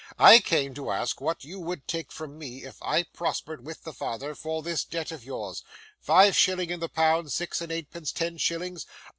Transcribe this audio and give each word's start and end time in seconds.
I 0.17 0.39
came 0.39 0.73
to 0.73 0.89
ask 0.89 1.21
what 1.21 1.43
you 1.45 1.59
would 1.59 1.87
take 1.87 2.11
from 2.11 2.39
me, 2.39 2.63
if 2.63 2.81
I 2.81 3.03
prospered 3.03 3.63
with 3.63 3.83
the 3.83 3.93
father, 3.93 4.33
for 4.33 4.63
this 4.63 4.83
debt 4.83 5.11
of 5.11 5.23
yours. 5.23 5.63
Five 5.99 6.35
shillings 6.35 6.71
in 6.71 6.79
the 6.79 6.89
pound, 6.89 7.31
six 7.31 7.61
and 7.61 7.71
eightpence, 7.71 8.11
ten 8.11 8.37
shillings? 8.37 8.87